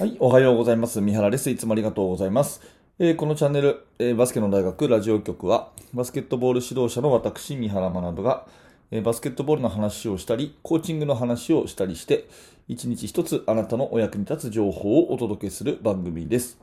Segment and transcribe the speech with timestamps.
[0.00, 1.02] はい、おはようございます。
[1.02, 1.50] 三原です。
[1.50, 2.62] いつもありがとうございます。
[2.98, 8.46] えーこのチャンネル、えーバスケの大学ラジオ局は、バスケットボール指導者の私、三原学が、
[8.90, 12.30] えーバスケットボールの話をしたり、コーチングの話をしたりして、
[12.66, 16.58] 一日一つあなたのお役に立つ情報をお届けする番組です。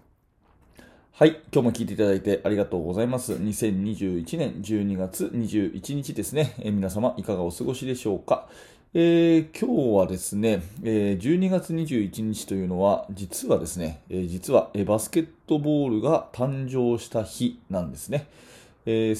[1.11, 3.33] はい、今日も聞いていただいてありがとうございます。
[3.33, 6.55] 2021年12月21日ですね。
[6.59, 8.47] え皆様いかがお過ごしでしょうか。
[8.93, 18.27] えー今日はですね、えー12月21日というのは、実はですね、えー実は、えバスケットボールが誕生した日なんですね。
[18.85, 19.15] えー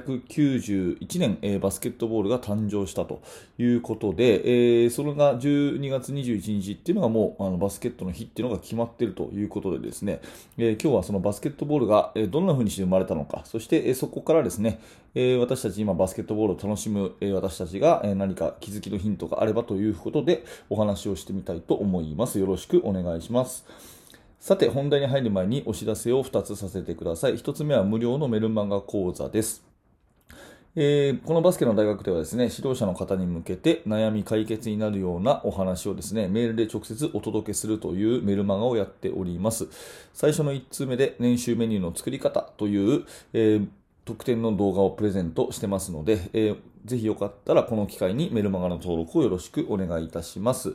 [0.00, 3.22] 1891年、えーバスケットボールが誕生したと
[3.58, 10.20] いうことで、えーそれが12月21日っていうのがもうあのバスケットの日っていうのが決まっているということでですね、
[10.58, 14.80] えー今日はそのバスケットボールがえどんな風にして生まれたのか、そしてえそこからですね、
[15.14, 22.38] え私たち今バスケットボールを楽しむえ私たちがえ何か気づきのヒントがあればということでお話をしてみたいと思います。
[22.38, 23.64] よろしくお願いします。
[24.44, 27.36] さて、本題に入る前にお知らせを2つさせてください。
[27.36, 29.73] 1つ目は無料のメルマガ講座です。
[30.76, 39.68] えーこのバスケの大学ではですね、指導者の方に向けて悩み解決になるようなお話をですね、メールで直接お届けするというメルマガをやっております。
[40.12, 43.68] 最初の1通目で年収メニューの作り方という、えー
[44.06, 50.74] 特典の動画をプレゼントしてますので、えーぜひよかったらこの機会にメルマガの登録をよろしくお願いいたします。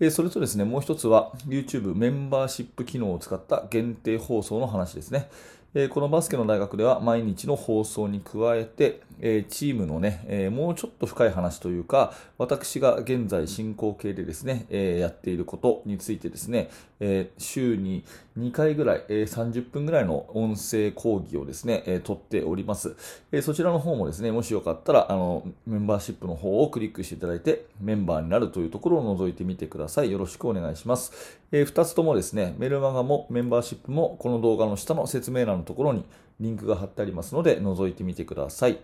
[0.00, 5.28] えーそれとですね、もう一つは YouTube メンバーシップ機能を使った限定放送の話ですね。
[5.74, 16.68] えこのバスケの大学では毎日の放送に加えて、えチームのね、えもうちょっと深い話というか、私が現在進行形でですね、えやっていることについてですね、
[17.00, 18.04] え週に
[18.38, 22.96] 2回ぐらい、えー30分ぐらいの音声講義をですね、えー撮っております。
[23.30, 30.10] えーそちらの方もですね、もしよかったら、あの、メンバーシップの方をクリックしていただいて、メンバーになるというところを覗いてみてください。
[30.10, 31.40] よろしくお願いします。
[31.52, 36.04] え2つともですね、メルマガもメンバーシップもこの動画の下の説明欄のところに
[36.40, 38.78] リンクが貼ってありますので、覗いてみてください。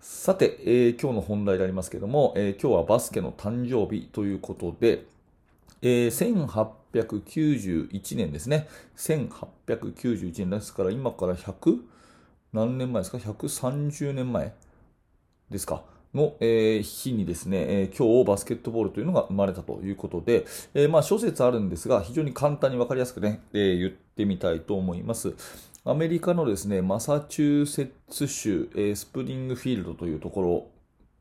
[0.00, 5.06] さて、えー今日の本題でありますけども、えー今日はバスケの誕生日ということで、
[5.82, 8.68] えー1891年ですね。
[8.96, 11.78] 1891年ですから、今から100
[12.52, 14.54] 何年前ですか ?130 年前
[15.50, 15.82] ですか？
[16.14, 25.34] の、えー日にですね、えー今日バスケットボールというのが生まれたということで、えーまあ諸説あるんですが、非常に簡単に分かりやすくね、えー言ってみたいと思います。
[25.84, 30.66] アメリカのですね、マサチューセッツ州、えースプリングフィールドというところ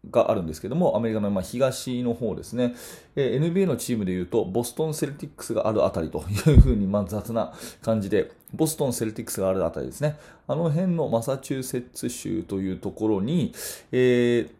[0.09, 2.75] があるんですけども、アメリカのま東の方ですね、
[3.15, 13.53] え NBA のチームでいうと、ボストン・セルティックスがあるあたりと いうふうに、ま、雑な感じで、ボストン・セルティックスがあるあたりですね、あの辺のマサチューセッツ州というところに、
[13.91, 14.51] えー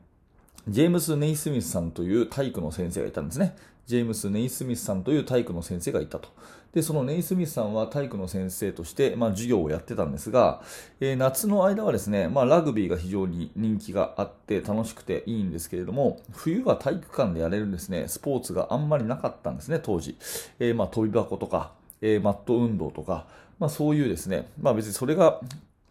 [0.69, 3.55] ジェームス・ネイスミスさんという体育の先生がいたんですね。
[3.87, 6.29] ジェームス・ネイスミスさんという体育の先生がいたと。
[6.73, 10.61] で、そのネイスミスさんは体育の先生として、まあ、授業をやってたんですが、
[10.99, 20.17] えー夏の間はですね、まあ、ラグビーが非常に人気があって楽しくていいんですけれども、冬は体育館でやれるですね、スポーツがあんまりなかったんですね、当時。
[20.59, 21.71] えーまあ、飛び箱とか、
[22.01, 23.25] えーマット運動とか、
[23.57, 25.39] まあ、そういうですね、まあ、別にそれが、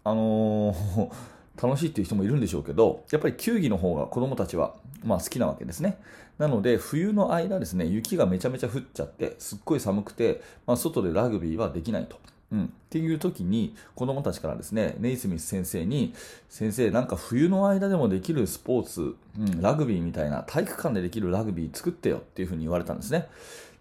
[0.04, 4.74] あのー楽しいっていう人もいるんでしょうけど、やっぱり球技の方が子供たちは、
[5.04, 5.98] まあ、好きなわけですね。
[6.38, 12.18] なので、冬の間ですね、雪がめちゃめちゃ降っちゃって、すっごい寒くて、まあ、外でラグビーはできないと。
[12.52, 16.14] うん、っていう時に子供たちからですね、ネイスミス先生に、
[16.48, 23.28] 先生、なんか冬の間でもできるスポーツ、うん、ラグビーみたいな体育館でできるラグビー作ってよっていうふうに言われたんですね。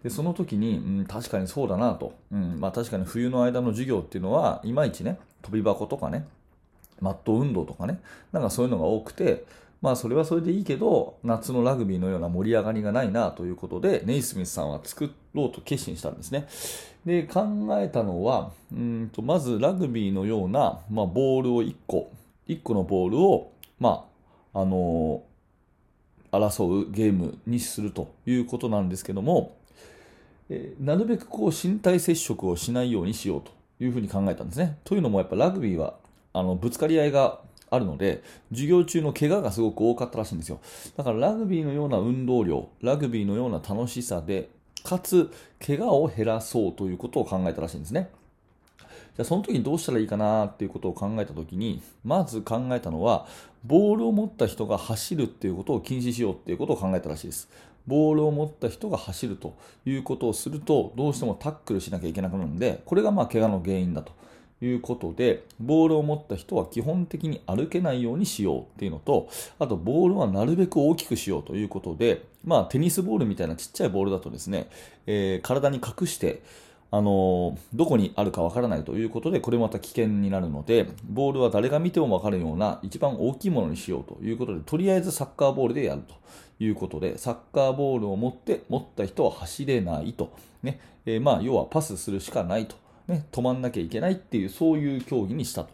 [0.02, 6.26] でその時に、うん、確かにそうだなと、うんまあ、確かに冬の間の授業っていうのは、いまいちね、飛び箱とかね、
[7.00, 8.00] マット運動とかね、
[8.32, 9.44] なんかそういうのが多くて、
[9.82, 16.46] まあそれはそれでいいけど、夏のラグビーのような盛り上がりがないなということで、ネイスミスさんは作ろうと決心したんですね。
[17.04, 17.44] で、考
[17.80, 22.10] えたのは、うんとまずラグビーのような、まあ、ボールを1個、
[22.48, 24.06] 1個のボールを、ま
[24.52, 25.22] あ、あの
[26.32, 29.56] 争うゲームにするということなんですけども、
[30.48, 34.78] えーなるべくこう身体接触をしないようにしようというふうに考えたんですね。
[34.84, 35.94] というのもやっぱラグビーは
[36.38, 37.40] あのぶつかり合いが
[37.70, 40.60] あるので、授業中の怪我がすごく多かったらしいんですよ。
[40.96, 44.50] だからラグビーのような運動量、ラグビーのような楽しさで、
[44.84, 45.30] かつ
[45.64, 48.10] 怪我を減らそうということを考えたらしいんですね。
[48.78, 53.26] じゃあその時にどうしたらいいかなっていうことを考えた時に、まず考えたのは、
[53.64, 57.48] ボールを持った人が走るっていうことを禁止しようっていうことを考えたらしいです。
[57.86, 59.56] ボールを持った人が走ると
[59.86, 64.12] いうことをすると、どうしてもタックルしなきゃいけなくなるので、これがまあ怪我の原因だと
[64.62, 74.68] いうことで、ボールを持った人は基本的に歩けないようにしようっていうのと、あとボールはなるべく大きくしようということで、まあテニスボールみたいなちっちゃいボールだとですね、
[75.06, 76.42] えー、体に隠して、
[76.92, 86.14] あのどこにあるかわからないということで、これまた危険になるので、ボールは誰が見てもわかるような一番大きいものにしようということで、とりあえずサッカーボールでやると
[86.60, 90.32] いうことで、サッカーボールを持って、持った人は走れないと。
[90.62, 92.76] ね、えー、まあ、要はパスするしかないと。
[93.08, 95.70] ね、止まんなきゃいけないっていう、そういう競技にしたと。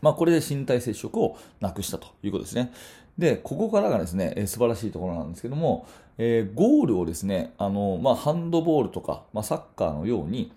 [0.00, 2.72] まあ、これで身体接触をなくしたということですね。
[3.18, 5.86] で、ここからがですね、えー、素晴らしいところなんですけども、
[6.18, 10.52] えー、ゴールをですね、あの、まあ、ハンドボールとか、まあ、サッカーのように、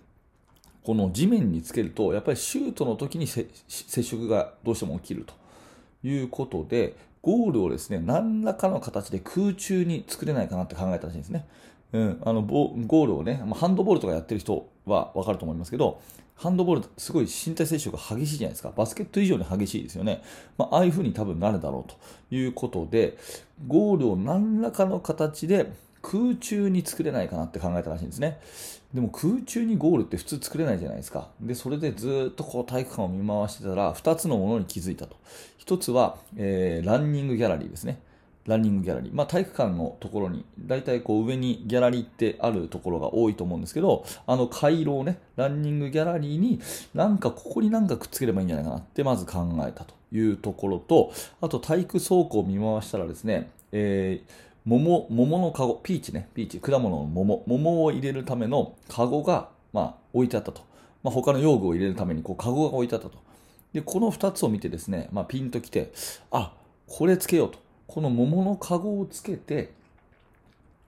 [0.84, 3.50] この地面につけると、やっぱりシュートの時に接
[4.04, 5.34] 触がどうしても起きると
[6.08, 11.46] いうことで、ゴールをですね、何らかの形で空中に作れないかなって考えたらしいんですね。
[11.94, 16.02] うん、あのゴールをね、ハンドボールとかやってる人はわかると思いますけど、
[16.36, 18.72] ハンドボールすごい身体接触が激しいじゃないですか。
[18.76, 20.22] バスケット以上に激しいですよね。
[20.58, 23.18] まあ、ああいう風に多分なるだろうということで、
[23.68, 25.72] ゴールを何らかの形で
[26.04, 28.40] 空中に作れないかなって考えたらしいんですね。
[28.94, 31.30] でも空中にゴールって普通作れないじゃないですか。
[31.42, 35.16] で、それでずっとこう体育館を見回してたら、2つのものに気づいたと。
[35.66, 38.00] 1つは、えー、ランニングギャラリーですね。
[38.48, 39.16] ランニングギャラリー。
[39.16, 46.60] まあ、体育館のところに、だいたいこう上にギャラリーってあるところが多いと思うんですけど、あの回廊ね、ランニングギャラリーに
[46.94, 51.12] なんかここになんかくっつければいいんじゃないかなってまず考えたというところと、
[51.42, 60.62] あと体育倉庫を見回したらですね、えー桃、桃のカゴ、ピーチね、ピーチ、果物の桃、桃を入れるためのカゴが、まあ、置いてあったと。
[61.04, 63.18] まあ、他の用具を入れるために、こう、カゴが置いてあったと。
[63.72, 65.94] で、この2つを見てですね、まあ、ピンときて、
[66.32, 66.52] あ、
[66.86, 67.60] これつけようと。
[67.88, 69.72] この桃のカゴをつけて、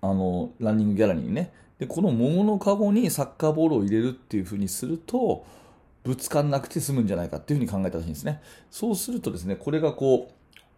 [0.01, 5.45] あの、ランニングギャラリーにね、で、この桃のカゴにサッカーボールを入れるっていう風にすると、
[6.03, 8.41] ぶつかんなくて済むんじゃないかっていう風に考えたらしいんですね。
[8.69, 10.33] そうするとですね、これがこう、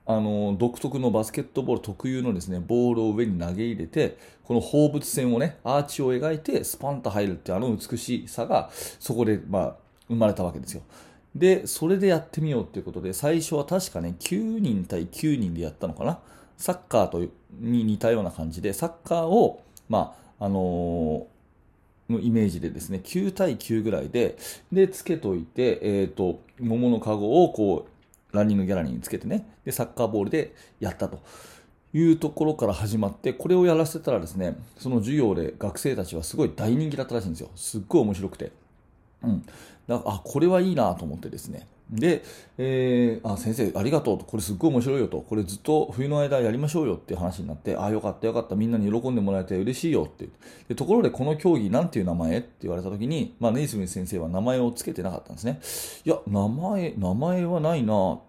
[0.05, 8.69] あの独特のバスケットボール特有のですねボールを上に投げ入れてこの放物線をねアーチを描いてスパンと入るってあの美しさが
[8.99, 9.75] そこで、まあ、
[10.07, 10.81] 生まれたわけですよ
[11.35, 16.19] でそれでやってみようっていうことで最初は確かね9人対9人でやったのかな？
[16.57, 17.19] サッカーと
[17.59, 24.37] に似たような感じでサッカーをまああのー、のイメージでですね9対9ぐらいで
[24.71, 27.91] でつけといて、えーと桃のカゴをこう
[28.35, 31.19] ランニングギャラリーにつけてね、で、サッカーボールでやったと
[31.93, 37.49] いうところから始まって、これをやらせたらですね、その授業で学生たちはすごい大人気だったらしいんですよ。
[37.55, 38.51] すっごい面白くて。
[39.23, 39.45] うん。
[39.87, 41.67] だから、あ、これはいいなと思ってですね。
[41.91, 42.23] で、
[42.57, 50.29] えー、あ、先生ありがとうと、これすっごい面白いよと、これずっと冬の間やりましょうよっていう話になって、あ、よかったよかった、みんなに喜んでもらえて嬉しいよって
[50.69, 50.75] で。
[50.75, 55.59] ところでこの競技なんていう名前って言われた時に、まあ、ネイスミス先生は名前を付けてなかったんですね。
[56.05, 58.19] いや、名前、名前はないな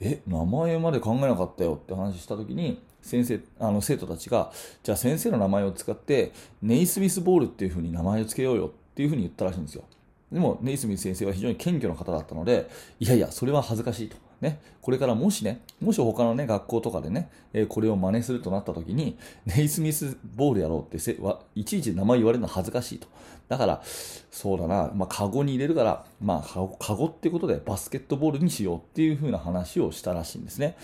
[0.00, 4.52] え、名前まで考えなかったよって話した時に、先生、あの生徒たちが、
[4.84, 6.32] じゃあ先生の名前を使って、
[6.62, 9.84] ネイスミスボールっていう風に名前を付けようよっていう風に言ったらしいんですよ。
[10.34, 14.16] でも、ネイスミス先生は非常に謙虚な方だったので、いやいや、それは恥ずかしいと。
[14.40, 19.16] ね、これからもしね、もし他のね、学校とかでね、えー、これを真似するとなった時に、
[19.46, 23.06] ネイスミスボールやろうってせわ、いちいち名前言われるのは恥ずかしいと。
[23.48, 30.76] だから、そうだな、まあ、カゴに入れるから、まあ、カゴってことでバスケットボールにしようっていう風な話をしたらしいんですね。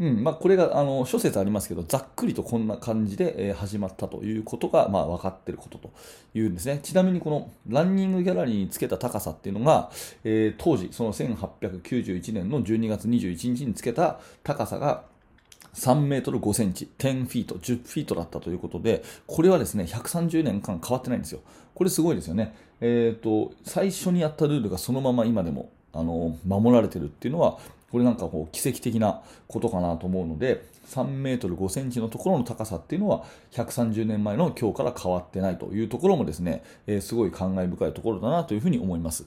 [0.00, 5.92] うんまあ、これがあの諸説ありますけど、ざっくりとこんな感じで、始まったということが、まあ、分かっていることと
[6.34, 6.80] いうんですね。
[6.82, 9.90] ちなみにこのランニングギャラリーにつけた高さっていうのが、
[10.24, 15.04] えー、当時、その1891年の12月21日につけた高さが
[15.74, 21.40] 3メートル5センチ、10フィート、10フィートだったということで、これはですね、130年間変わってないんですよ。
[21.72, 22.56] これすごいですよね。
[22.80, 27.58] え、ー、と、最初にやったルールがそのまま今でもあの守られてるっていうのは
[27.94, 39.26] これなんかこう奇跡的なことかなと思うので、3メートル5センチのところの高さっていうのは、130年前の今日から変わってないというところもですね、えー、すごい感慨深いところだなというふうに思います。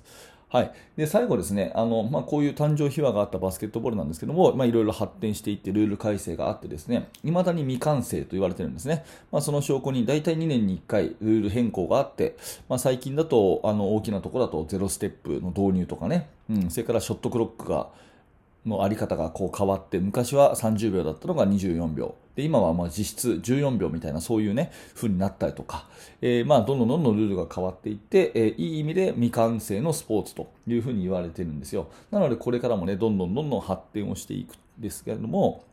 [0.50, 0.71] はい。
[0.97, 9.05] で、最後ですね、あの、まあ、こういう誕生秘話があったバスケットボールなんですけども、まあ、いろいろ発展していってルール改正があってですね、未だに未完成と言われてるんですね。
[9.31, 12.36] まあ、その証拠に大体2年に1回ルール変更があって、
[12.69, 17.89] まあ、最近だと、あの、大きなところだとゼロステップの導入とかね、うん、それからショットクロックが、
[18.67, 22.15] のあり方がこう変わって昔は30秒だったのが24秒。
[22.36, 25.88] で今はまあ実質14秒みたいなそういうね風になったりとか、
[26.21, 31.88] えー、まあどんどんどんどんルールが変わっていって、えー、いい意味で未完成のスポーツというふうに言われてるんですよ。
[32.12, 35.63] なのでこれからもねどんどんどんどん発展をしていくんですけれども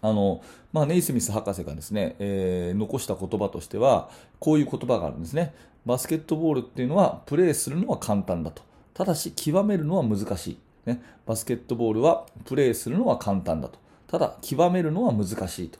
[0.00, 0.42] あの
[0.72, 5.54] まあ、ネイスミス博士がですね、えー、残した言葉としてはこういう言葉があるんですね。
[5.84, 8.62] バスケットボールっていうのはプレーするのは簡単だと。
[8.94, 10.58] ただし、極めるのは難しい。
[10.88, 13.78] ね、バスケットボールはプレーするのは簡単だと。
[14.08, 15.78] ただ、極めるのは難しいと。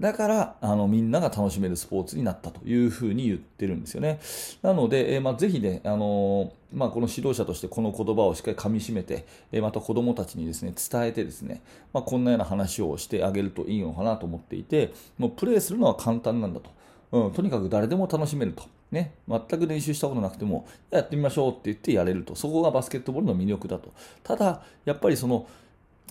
[0.00, 4.18] だから、あの、みんなが楽しめるスポーツになったというふうに言ってるんですよね。
[4.62, 11.60] なので、えー、まあ、ぜひね、あのー、まあ、この指導者としてこの言葉をしっかり噛み締めて、えー、また子供たちにですね、伝えてですね、
[11.92, 16.70] まあ、こんなような話をしてあげるといいのかなと思っていて、もうプレーするのは簡単なんだと。
[17.12, 18.64] うん、とにかく誰でも楽しめると。
[18.90, 22.34] ね、全く練習したことなくても、やってみましょうって言ってやれると。
[22.34, 23.92] そこがバスケットボールの魅力だと。
[24.22, 25.46] ただ、やっぱりその、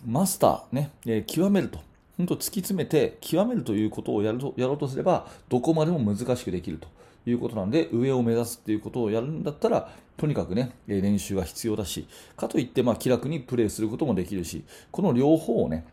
[0.05, 1.79] マスター、ね、えー、極めると。
[2.19, 6.89] 本当突き詰めて極めるということをやるとやろうとすればどこまでも難しくできると
[7.25, 12.05] いうことなんで上を目指すっていうことをやるんだったらとにかくね練習が必要だし
[12.35, 15.85] かといってまあ気楽にプレーすることもできるしこの両方をね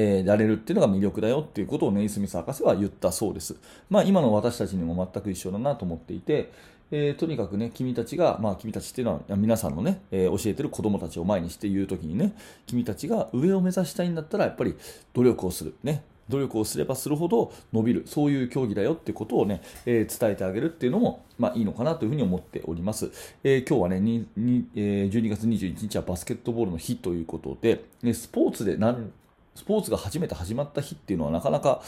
[0.00, 3.56] えー、やれるっていうのが魅力だよっていうことをネイスミス博士は言ったそうです。
[3.90, 6.52] まあ今の私たちにも全く一緒だなと思っていて、
[6.92, 12.32] えー、とにかくね、君たちが、まあ君たちっていうのは皆さんのね、えー、教えてる子供たちを前にして言うときにね、
[12.66, 14.76] 君たちが上を目指したいんだったらやっぱり
[15.14, 15.74] 努力をする。
[15.82, 16.04] ね。
[16.28, 23.10] 努力をすればするほど伸びる、そういう競技だよってことをね、えー、伝えてあげるっていうのも、まあいいのかなというふうに思っております。
[23.42, 29.10] えー、今日はね、ににえー、12月21日はバスケットボールの日ということで、ね、スポーツでなん
[29.58, 31.82] スポーツが初めて始まった日っていうのはなかなか、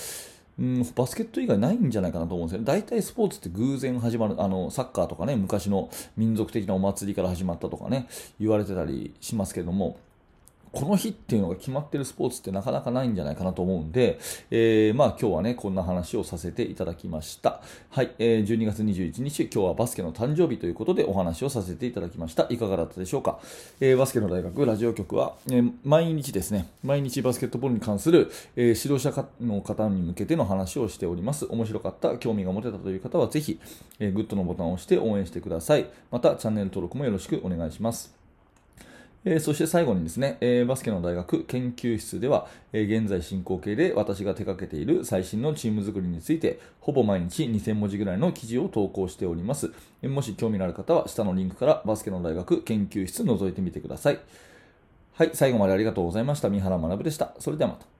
[0.58, 2.66] うん、バスケット以外ないんじゃないかなと思うんですよね。
[2.66, 8.08] 大体スポーツって偶然始まる、あの、サッカーとかね、昔の民族的なお祭りから始まったとかね、
[8.40, 9.98] 言われてたりしますけども、
[10.72, 14.18] この日っていうのが決まってるスポーツってなかなかないんじゃないかなと思うんで、
[14.50, 17.60] えー、まあ今日はね、こんな話をさせていただきました。
[17.88, 22.46] はい、えー、12月21日、今日はバスケの誕生日ということでお話をさせていただきました。
[22.50, 23.40] いかがだったでしょうか？
[23.80, 31.46] えー、バスケの大学ラジオ局は、えー、毎日ですね、毎日バスケットボールに関する、えー、指導者の方に向けての話をしております。
[31.46, 33.58] 面白かった、興味が持てたという方はぜひ、
[33.98, 35.86] えー、グッドのボタンを押して応援してください。
[36.10, 38.19] また、チャンネル登録もよろしくお願いします。
[39.24, 49.72] えー、そして最後にですね、えー、バスケの大学研究室では、えー、現在進行形で私が手掛けている最新のチーム作りについて、ほぼ毎日2000文字ぐらいの記事を投稿しております。
[50.02, 54.20] えもし興味のある方は、下のリンクからバスケの大学研究室覗いてみてください。
[55.14, 56.48] はい、最後までありがとうございました。
[56.48, 57.34] 三原学でした。
[57.38, 57.99] それではまた。